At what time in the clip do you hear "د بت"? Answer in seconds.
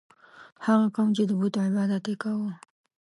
1.29-1.55